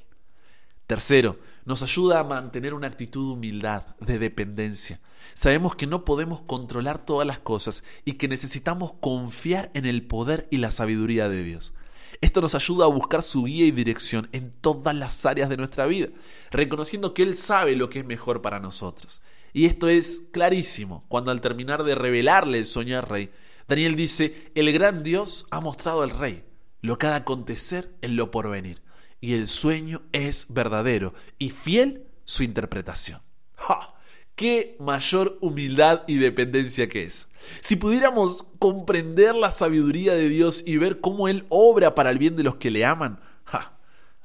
Tercero, 0.86 1.40
nos 1.64 1.82
ayuda 1.82 2.20
a 2.20 2.24
mantener 2.24 2.72
una 2.72 2.86
actitud 2.86 3.26
de 3.26 3.32
humildad, 3.32 3.96
de 3.98 4.20
dependencia. 4.20 5.00
Sabemos 5.34 5.74
que 5.74 5.88
no 5.88 6.04
podemos 6.04 6.40
controlar 6.42 7.04
todas 7.04 7.26
las 7.26 7.40
cosas 7.40 7.82
y 8.04 8.12
que 8.12 8.28
necesitamos 8.28 8.92
confiar 9.00 9.72
en 9.74 9.86
el 9.86 10.06
poder 10.06 10.46
y 10.52 10.58
la 10.58 10.70
sabiduría 10.70 11.28
de 11.28 11.42
Dios. 11.42 11.74
Esto 12.20 12.40
nos 12.40 12.54
ayuda 12.54 12.84
a 12.84 12.88
buscar 12.88 13.24
su 13.24 13.42
guía 13.42 13.64
y 13.64 13.72
dirección 13.72 14.28
en 14.30 14.52
todas 14.52 14.94
las 14.94 15.26
áreas 15.26 15.48
de 15.48 15.56
nuestra 15.56 15.86
vida, 15.86 16.10
reconociendo 16.52 17.12
que 17.12 17.24
Él 17.24 17.34
sabe 17.34 17.74
lo 17.74 17.90
que 17.90 17.98
es 17.98 18.06
mejor 18.06 18.40
para 18.40 18.60
nosotros. 18.60 19.20
Y 19.52 19.66
esto 19.66 19.88
es 19.88 20.28
clarísimo 20.30 21.04
cuando 21.08 21.32
al 21.32 21.40
terminar 21.40 21.82
de 21.82 21.96
revelarle 21.96 22.58
el 22.58 22.66
sueño 22.66 22.98
al 22.98 23.08
rey, 23.08 23.30
Daniel 23.70 23.94
dice, 23.94 24.50
el 24.56 24.72
gran 24.72 25.04
Dios 25.04 25.46
ha 25.52 25.60
mostrado 25.60 26.02
al 26.02 26.10
rey 26.10 26.42
lo 26.80 26.98
que 26.98 27.06
ha 27.06 27.10
de 27.10 27.16
acontecer 27.18 27.94
en 28.02 28.16
lo 28.16 28.32
porvenir, 28.32 28.82
y 29.20 29.34
el 29.34 29.46
sueño 29.46 30.02
es 30.10 30.46
verdadero 30.48 31.14
y 31.38 31.50
fiel 31.50 32.08
su 32.24 32.42
interpretación. 32.42 33.20
¡Ja! 33.54 33.94
¡Qué 34.34 34.76
mayor 34.80 35.38
humildad 35.40 36.02
y 36.08 36.16
dependencia 36.16 36.88
que 36.88 37.04
es! 37.04 37.30
Si 37.60 37.76
pudiéramos 37.76 38.44
comprender 38.58 39.36
la 39.36 39.52
sabiduría 39.52 40.14
de 40.14 40.28
Dios 40.28 40.64
y 40.66 40.76
ver 40.76 41.00
cómo 41.00 41.28
Él 41.28 41.46
obra 41.48 41.94
para 41.94 42.10
el 42.10 42.18
bien 42.18 42.34
de 42.34 42.42
los 42.42 42.56
que 42.56 42.72
le 42.72 42.84
aman, 42.84 43.20
¡ja! 43.44 43.78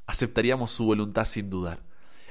aceptaríamos 0.08 0.72
su 0.72 0.86
voluntad 0.86 1.24
sin 1.24 1.50
dudar. 1.50 1.85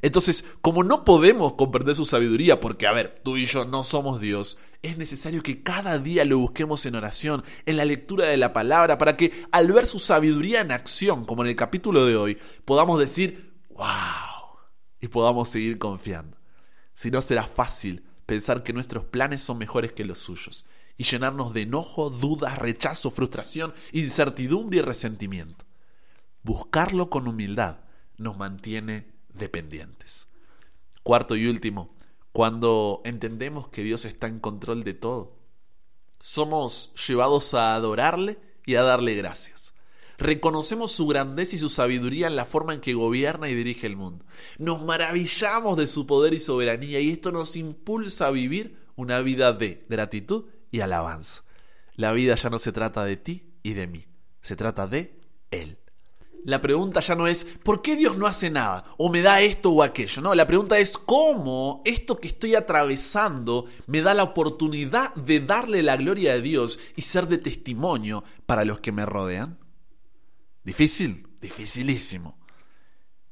Entonces, 0.05 0.45
como 0.61 0.83
no 0.83 1.03
podemos 1.03 1.53
comprender 1.53 1.95
su 1.95 2.05
sabiduría, 2.05 2.59
porque, 2.59 2.85
a 2.85 2.91
ver, 2.91 3.19
tú 3.23 3.37
y 3.37 3.47
yo 3.47 3.65
no 3.65 3.83
somos 3.83 4.21
Dios, 4.21 4.59
es 4.83 4.99
necesario 4.99 5.41
que 5.41 5.63
cada 5.63 5.97
día 5.97 6.25
lo 6.25 6.37
busquemos 6.37 6.85
en 6.85 6.93
oración, 6.93 7.43
en 7.65 7.75
la 7.75 7.85
lectura 7.85 8.25
de 8.25 8.37
la 8.37 8.53
palabra, 8.53 8.99
para 8.99 9.17
que 9.17 9.47
al 9.51 9.71
ver 9.71 9.87
su 9.87 9.97
sabiduría 9.97 10.61
en 10.61 10.71
acción, 10.71 11.25
como 11.25 11.41
en 11.41 11.49
el 11.49 11.55
capítulo 11.55 12.05
de 12.05 12.17
hoy, 12.17 12.37
podamos 12.65 12.99
decir, 12.99 13.55
wow, 13.69 14.59
y 15.01 15.07
podamos 15.07 15.49
seguir 15.49 15.79
confiando. 15.79 16.37
Si 16.93 17.09
no, 17.09 17.23
será 17.23 17.47
fácil 17.47 18.05
pensar 18.27 18.61
que 18.61 18.73
nuestros 18.73 19.05
planes 19.05 19.41
son 19.41 19.57
mejores 19.57 19.91
que 19.91 20.05
los 20.05 20.19
suyos, 20.19 20.67
y 20.99 21.03
llenarnos 21.05 21.51
de 21.51 21.63
enojo, 21.63 22.11
dudas, 22.11 22.59
rechazo, 22.59 23.09
frustración, 23.09 23.73
incertidumbre 23.91 24.77
y 24.77 24.81
resentimiento. 24.81 25.65
Buscarlo 26.43 27.09
con 27.09 27.27
humildad 27.27 27.77
nos 28.17 28.37
mantiene 28.37 29.14
dependientes. 29.37 30.29
Cuarto 31.03 31.35
y 31.35 31.47
último, 31.47 31.95
cuando 32.31 33.01
entendemos 33.05 33.69
que 33.69 33.83
Dios 33.83 34.05
está 34.05 34.27
en 34.27 34.39
control 34.39 34.83
de 34.83 34.93
todo, 34.93 35.37
somos 36.19 36.93
llevados 37.07 37.53
a 37.53 37.75
adorarle 37.75 38.39
y 38.65 38.75
a 38.75 38.81
darle 38.81 39.15
gracias. 39.15 39.73
Reconocemos 40.17 40.91
su 40.91 41.07
grandeza 41.07 41.55
y 41.55 41.59
su 41.59 41.69
sabiduría 41.69 42.27
en 42.27 42.35
la 42.35 42.45
forma 42.45 42.73
en 42.73 42.79
que 42.79 42.93
gobierna 42.93 43.49
y 43.49 43.55
dirige 43.55 43.85
el 43.85 43.97
mundo. 43.97 44.25
Nos 44.57 44.83
maravillamos 44.83 45.77
de 45.77 45.87
su 45.87 46.07
poder 46.07 46.33
y 46.33 46.39
soberanía 46.39 46.99
y 46.99 47.11
esto 47.11 47.31
nos 47.31 47.55
impulsa 47.55 48.27
a 48.27 48.31
vivir 48.31 48.77
una 48.95 49.21
vida 49.21 49.53
de 49.53 49.85
gratitud 49.89 50.45
y 50.71 50.79
alabanza. 50.79 51.43
La 51.95 52.13
vida 52.13 52.35
ya 52.35 52.49
no 52.49 52.59
se 52.59 52.71
trata 52.71 53.03
de 53.03 53.17
ti 53.17 53.53
y 53.61 53.73
de 53.73 53.87
mí, 53.87 54.07
se 54.41 54.55
trata 54.55 54.87
de 54.87 55.19
Él 55.51 55.77
la 56.45 56.61
pregunta 56.61 56.99
ya 56.99 57.15
no 57.15 57.25
es 57.25 57.43
¿por 57.63 57.81
qué 57.81 57.95
Dios 57.95 58.17
no 58.17 58.27
hace 58.27 58.51
nada? 58.51 58.85
o 58.97 59.09
me 59.09 59.23
da 59.23 59.41
esto 59.41 59.71
o 59.71 59.81
aquello. 59.81 60.21
No, 60.21 60.35
la 60.35 60.45
pregunta 60.45 60.77
es 60.77 60.95
¿cómo 60.97 61.81
esto 61.85 62.19
que 62.19 62.27
estoy 62.27 62.53
atravesando 62.53 63.65
me 63.87 64.01
da 64.01 64.13
la 64.13 64.23
oportunidad 64.23 65.13
de 65.15 65.39
darle 65.39 65.81
la 65.81 65.97
gloria 65.97 66.33
a 66.33 66.39
Dios 66.39 66.79
y 66.95 67.01
ser 67.01 67.27
de 67.27 67.39
testimonio 67.39 68.23
para 68.45 68.63
los 68.63 68.79
que 68.79 68.91
me 68.91 69.07
rodean? 69.07 69.57
Difícil, 70.63 71.27
dificilísimo. 71.41 72.37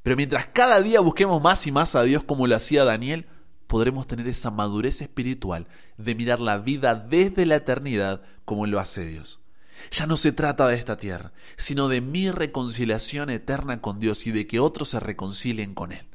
Pero 0.01 0.15
mientras 0.15 0.47
cada 0.47 0.81
día 0.81 0.99
busquemos 0.99 1.41
más 1.41 1.67
y 1.67 1.71
más 1.71 1.95
a 1.95 2.01
Dios 2.03 2.23
como 2.23 2.47
lo 2.47 2.55
hacía 2.55 2.83
Daniel, 2.83 3.27
podremos 3.67 4.07
tener 4.07 4.27
esa 4.27 4.49
madurez 4.49 5.01
espiritual 5.01 5.67
de 5.97 6.15
mirar 6.15 6.39
la 6.39 6.57
vida 6.57 6.95
desde 6.95 7.45
la 7.45 7.57
eternidad 7.57 8.23
como 8.43 8.65
lo 8.65 8.79
hace 8.79 9.05
Dios. 9.05 9.42
Ya 9.91 10.07
no 10.07 10.17
se 10.17 10.31
trata 10.31 10.67
de 10.67 10.75
esta 10.75 10.97
tierra, 10.97 11.33
sino 11.57 11.87
de 11.87 12.01
mi 12.01 12.31
reconciliación 12.31 13.29
eterna 13.29 13.81
con 13.81 13.99
Dios 13.99 14.25
y 14.27 14.31
de 14.31 14.47
que 14.47 14.59
otros 14.59 14.89
se 14.89 14.99
reconcilien 14.99 15.73
con 15.73 15.91
Él. 15.91 16.07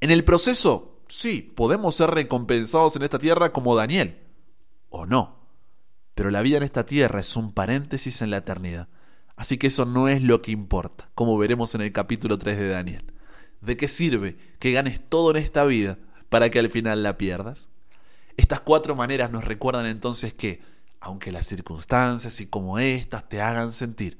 En 0.00 0.10
el 0.10 0.24
proceso, 0.24 1.00
sí, 1.08 1.42
podemos 1.42 1.94
ser 1.94 2.10
recompensados 2.10 2.96
en 2.96 3.02
esta 3.02 3.18
tierra 3.18 3.52
como 3.52 3.76
Daniel, 3.76 4.18
o 4.88 5.06
no, 5.06 5.46
pero 6.14 6.30
la 6.30 6.42
vida 6.42 6.58
en 6.58 6.62
esta 6.62 6.86
tierra 6.86 7.20
es 7.20 7.36
un 7.36 7.52
paréntesis 7.52 8.22
en 8.22 8.30
la 8.30 8.38
eternidad. 8.38 8.88
Así 9.36 9.58
que 9.58 9.68
eso 9.68 9.84
no 9.84 10.08
es 10.08 10.22
lo 10.22 10.42
que 10.42 10.52
importa, 10.52 11.10
como 11.14 11.38
veremos 11.38 11.74
en 11.74 11.80
el 11.80 11.92
capítulo 11.92 12.38
3 12.38 12.58
de 12.58 12.68
Daniel. 12.68 13.12
¿De 13.60 13.76
qué 13.76 13.88
sirve 13.88 14.36
que 14.58 14.72
ganes 14.72 15.00
todo 15.08 15.30
en 15.30 15.36
esta 15.36 15.64
vida 15.64 15.98
para 16.28 16.50
que 16.50 16.58
al 16.58 16.70
final 16.70 17.02
la 17.02 17.16
pierdas? 17.16 17.70
Estas 18.36 18.60
cuatro 18.60 18.94
maneras 18.94 19.30
nos 19.30 19.44
recuerdan 19.44 19.86
entonces 19.86 20.34
que 20.34 20.60
aunque 21.02 21.32
las 21.32 21.46
circunstancias 21.46 22.40
y 22.40 22.46
como 22.46 22.78
éstas 22.78 23.28
te 23.28 23.40
hagan 23.40 23.72
sentir, 23.72 24.18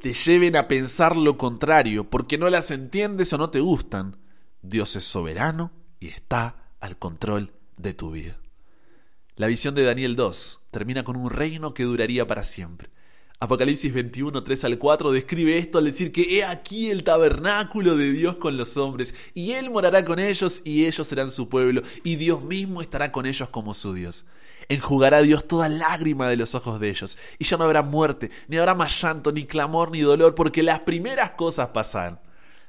te 0.00 0.14
lleven 0.14 0.56
a 0.56 0.66
pensar 0.66 1.14
lo 1.14 1.36
contrario 1.36 2.08
porque 2.08 2.38
no 2.38 2.48
las 2.48 2.70
entiendes 2.70 3.32
o 3.34 3.38
no 3.38 3.50
te 3.50 3.60
gustan, 3.60 4.16
Dios 4.62 4.96
es 4.96 5.04
soberano 5.04 5.70
y 6.00 6.08
está 6.08 6.70
al 6.80 6.96
control 6.96 7.52
de 7.76 7.92
tu 7.92 8.12
vida. 8.12 8.38
La 9.36 9.46
visión 9.46 9.74
de 9.74 9.84
Daniel 9.84 10.16
2 10.16 10.62
termina 10.70 11.04
con 11.04 11.16
un 11.16 11.30
reino 11.30 11.74
que 11.74 11.84
duraría 11.84 12.26
para 12.26 12.44
siempre. 12.44 12.88
Apocalipsis 13.38 13.92
21, 13.92 14.42
3 14.42 14.64
al 14.64 14.78
4 14.78 15.12
describe 15.12 15.58
esto 15.58 15.78
al 15.78 15.84
decir 15.84 16.12
que 16.12 16.38
he 16.38 16.44
aquí 16.44 16.90
el 16.90 17.04
tabernáculo 17.04 17.96
de 17.96 18.10
Dios 18.12 18.36
con 18.36 18.56
los 18.56 18.76
hombres, 18.76 19.14
y 19.34 19.52
Él 19.52 19.68
morará 19.68 20.04
con 20.04 20.18
ellos, 20.18 20.62
y 20.64 20.86
ellos 20.86 21.06
serán 21.08 21.30
su 21.30 21.48
pueblo, 21.48 21.82
y 22.04 22.16
Dios 22.16 22.42
mismo 22.42 22.80
estará 22.80 23.12
con 23.12 23.26
ellos 23.26 23.48
como 23.48 23.74
su 23.74 23.92
Dios. 23.94 24.26
Enjugará 24.68 25.22
Dios 25.22 25.46
toda 25.46 25.68
lágrima 25.68 26.28
de 26.28 26.36
los 26.36 26.54
ojos 26.54 26.80
de 26.80 26.90
ellos, 26.90 27.18
y 27.38 27.44
ya 27.44 27.56
no 27.56 27.64
habrá 27.64 27.82
muerte, 27.82 28.30
ni 28.48 28.56
habrá 28.56 28.74
más 28.74 29.00
llanto, 29.00 29.32
ni 29.32 29.46
clamor, 29.46 29.90
ni 29.90 30.00
dolor, 30.00 30.34
porque 30.34 30.62
las 30.62 30.80
primeras 30.80 31.32
cosas 31.32 31.68
pasan. 31.68 32.20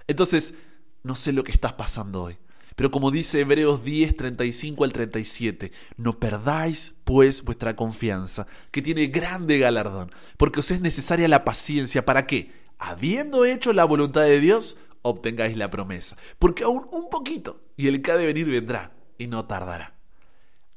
Entonces, 0.07 0.55
no 1.03 1.15
sé 1.15 1.33
lo 1.33 1.43
que 1.43 1.51
estás 1.51 1.73
pasando 1.73 2.23
hoy, 2.23 2.37
Pero 2.75 2.89
como 2.89 3.11
dice 3.11 3.41
Hebreos 3.41 3.83
10, 3.83 4.17
35 4.17 4.83
al 4.83 4.93
37, 4.93 5.71
no 5.97 6.19
perdáis 6.19 6.95
pues 7.03 7.43
vuestra 7.43 7.75
confianza, 7.75 8.47
que 8.71 8.81
tiene 8.81 9.07
grande 9.07 9.59
galardón, 9.59 10.11
porque 10.37 10.59
os 10.59 10.71
es 10.71 10.81
necesaria 10.81 11.27
la 11.27 11.43
paciencia 11.45 12.05
para 12.05 12.25
que, 12.25 12.51
habiendo 12.79 13.45
hecho 13.45 13.73
la 13.73 13.85
voluntad 13.85 14.21
de 14.21 14.39
Dios, 14.39 14.79
obtengáis 15.03 15.55
la 15.55 15.69
promesa. 15.69 16.17
Porque 16.39 16.63
aún 16.63 16.87
un 16.91 17.09
poquito, 17.09 17.61
y 17.77 17.87
el 17.87 18.01
que 18.01 18.11
ha 18.11 18.17
de 18.17 18.25
venir 18.25 18.47
vendrá, 18.47 18.93
y 19.17 19.27
no 19.27 19.45
tardará. 19.45 19.92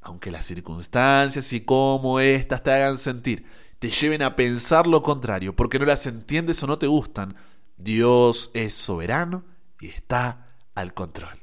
Aunque 0.03 0.31
las 0.31 0.47
circunstancias 0.47 1.53
y 1.53 1.63
cómo 1.63 2.21
éstas 2.21 2.63
te 2.63 2.71
hagan 2.71 2.99
sentir, 2.99 3.47
te 3.79 3.91
lleven 3.91 4.23
a 4.23 4.37
pensar 4.37 4.87
lo 4.87 5.03
contrario, 5.03 5.55
porque 5.55 5.79
no 5.79 5.85
las 5.85 6.07
entiendes 6.07 6.63
o 6.63 6.67
no 6.67 6.79
te 6.79 6.87
gustan, 6.87 7.37
Dios 7.77 8.51
es 8.55 8.75
soberano 8.75 9.45
y 9.81 9.89
está 9.89 10.55
al 10.75 10.95
control. 10.95 11.41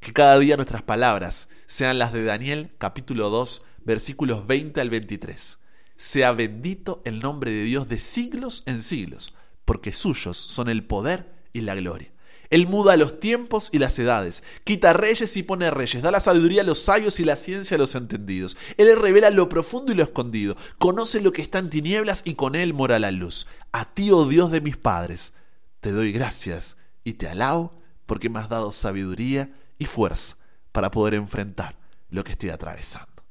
Que 0.00 0.12
cada 0.12 0.38
día 0.38 0.56
nuestras 0.56 0.82
palabras 0.82 1.50
sean 1.66 1.98
las 1.98 2.12
de 2.12 2.24
Daniel 2.24 2.74
capítulo 2.78 3.30
2 3.30 3.64
versículos 3.84 4.46
20 4.46 4.80
al 4.80 4.90
23. 4.90 5.58
Sea 5.96 6.32
bendito 6.32 7.02
el 7.04 7.20
nombre 7.20 7.50
de 7.50 7.64
Dios 7.64 7.88
de 7.88 7.98
siglos 7.98 8.62
en 8.66 8.82
siglos, 8.82 9.34
porque 9.64 9.92
suyos 9.92 10.36
son 10.36 10.68
el 10.68 10.84
poder 10.84 11.32
y 11.52 11.62
la 11.62 11.74
gloria. 11.74 12.12
Él 12.50 12.66
muda 12.66 12.96
los 12.96 13.20
tiempos 13.20 13.68
y 13.72 13.78
las 13.78 13.98
edades, 13.98 14.42
quita 14.64 14.94
reyes 14.94 15.36
y 15.36 15.42
pone 15.42 15.70
reyes, 15.70 16.00
da 16.00 16.10
la 16.10 16.20
sabiduría 16.20 16.62
a 16.62 16.64
los 16.64 16.78
sabios 16.78 17.20
y 17.20 17.24
la 17.24 17.36
ciencia 17.36 17.74
a 17.74 17.78
los 17.78 17.94
entendidos. 17.94 18.56
Él 18.78 18.98
revela 18.98 19.30
lo 19.30 19.48
profundo 19.50 19.92
y 19.92 19.94
lo 19.94 20.02
escondido, 20.02 20.56
conoce 20.78 21.20
lo 21.20 21.32
que 21.32 21.42
está 21.42 21.58
en 21.58 21.68
tinieblas 21.68 22.22
y 22.24 22.34
con 22.34 22.54
él 22.54 22.72
mora 22.72 22.98
la 22.98 23.10
luz. 23.10 23.46
A 23.72 23.92
ti, 23.92 24.10
oh 24.10 24.26
Dios 24.26 24.50
de 24.50 24.62
mis 24.62 24.78
padres, 24.78 25.34
te 25.80 25.92
doy 25.92 26.10
gracias 26.10 26.78
y 27.04 27.14
te 27.14 27.28
alabo 27.28 27.78
porque 28.06 28.30
me 28.30 28.38
has 28.38 28.48
dado 28.48 28.72
sabiduría 28.72 29.52
y 29.78 29.84
fuerza 29.84 30.36
para 30.72 30.90
poder 30.90 31.14
enfrentar 31.14 31.76
lo 32.08 32.24
que 32.24 32.32
estoy 32.32 32.48
atravesando. 32.48 33.22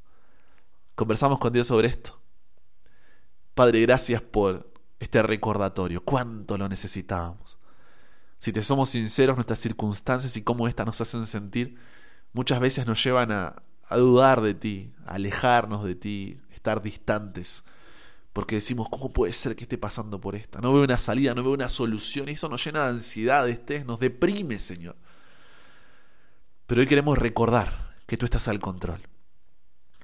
Conversamos 0.94 1.40
con 1.40 1.54
Dios 1.54 1.68
sobre 1.68 1.88
esto. 1.88 2.20
Padre, 3.56 3.82
gracias 3.82 4.22
por 4.22 4.72
este 5.00 5.24
recordatorio. 5.24 6.04
Cuánto 6.04 6.58
lo 6.58 6.70
necesitábamos. 6.70 7.58
Si 8.40 8.52
te 8.52 8.64
somos 8.64 8.90
sinceros, 8.90 9.36
nuestras 9.36 9.60
circunstancias 9.60 10.38
y 10.38 10.44
cómo 10.44 10.68
éstas 10.68 10.86
nos 10.86 11.02
hacen 11.02 11.26
sentir, 11.26 11.76
muchas 12.34 12.60
veces 12.60 12.86
nos 12.86 13.04
llevan 13.04 13.32
a, 13.32 13.64
dudar 13.92 14.42
de 14.42 14.54
ti, 14.54 14.94
a 15.06 15.16
alejarnos 15.16 15.84
de 15.84 15.96
ti, 15.96 16.40
estar 16.54 16.82
distantes 16.82 17.64
porque 18.38 18.58
decimos, 18.58 18.88
¿cómo 18.88 19.12
puede 19.12 19.34
ser 19.34 19.56
que 19.56 19.64
esté 19.64 19.80
pasando 19.80 20.22
por 20.22 20.36
esta? 20.36 20.62
No 20.62 20.72
veo 20.72 20.84
una 20.84 21.00
salida, 21.00 21.34
no 21.34 21.42
veo 21.42 21.54
una 21.54 21.70
solución. 21.70 22.30
Y 22.30 22.34
eso 22.34 22.48
nos 22.48 22.64
llena 22.64 22.84
de 22.84 22.90
ansiedad, 22.90 23.48
de 23.48 23.84
nos 23.84 24.00
deprime, 24.00 24.60
Señor. 24.60 24.96
Pero 26.68 26.82
hoy 26.82 26.86
queremos 26.86 27.18
recordar 27.18 27.96
que 28.06 28.16
tú 28.16 28.26
estás 28.26 28.48
al 28.48 28.60
control. 28.60 29.02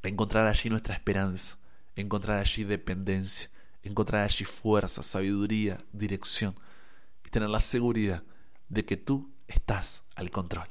Encontrar 0.02 0.48
allí 0.48 0.72
nuestra 0.72 0.96
esperanza, 0.96 1.60
encontrar 1.96 2.40
allí 2.40 2.64
dependencia, 2.64 3.52
encontrar 3.84 4.24
allí 4.24 4.46
fuerza, 4.46 5.04
sabiduría, 5.04 5.78
dirección. 5.92 6.56
Tener 7.34 7.50
la 7.50 7.62
seguridad 7.62 8.22
de 8.70 8.86
que 8.86 8.96
tú 8.96 9.32
estás 9.48 10.06
al 10.16 10.30
control. 10.30 10.68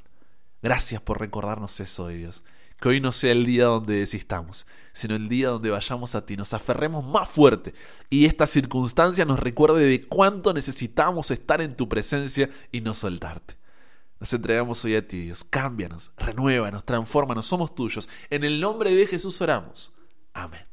Gracias 0.61 1.01
por 1.01 1.19
recordarnos 1.19 1.81
eso 1.81 2.07
de 2.07 2.15
Dios. 2.15 2.45
Que 2.79 2.87
hoy 2.87 3.01
no 3.01 3.11
sea 3.11 3.33
el 3.33 3.45
día 3.45 3.65
donde 3.65 3.95
desistamos, 3.95 4.65
sino 4.93 5.13
el 5.13 5.27
día 5.27 5.49
donde 5.49 5.71
vayamos 5.71 6.15
a 6.15 6.25
ti, 6.25 6.37
nos 6.37 6.53
aferremos 6.53 7.03
más 7.03 7.27
fuerte 7.27 7.73
y 8.09 8.27
esta 8.27 8.47
circunstancia 8.47 9.25
nos 9.25 9.41
recuerde 9.41 9.83
de 9.83 10.07
cuánto 10.07 10.53
necesitamos 10.53 11.31
estar 11.31 11.59
en 11.59 11.75
tu 11.75 11.89
presencia 11.89 12.49
y 12.71 12.79
no 12.79 12.93
soltarte. 12.93 13.57
Nos 14.21 14.31
entregamos 14.31 14.85
hoy 14.85 14.95
a 14.95 15.05
ti, 15.05 15.19
Dios. 15.19 15.43
Cámbianos, 15.43 16.13
renuévanos, 16.15 16.85
transfórmanos, 16.85 17.45
somos 17.45 17.75
tuyos. 17.75 18.07
En 18.29 18.45
el 18.45 18.61
nombre 18.61 18.95
de 18.95 19.05
Jesús 19.05 19.41
oramos. 19.41 19.93
Amén. 20.31 20.72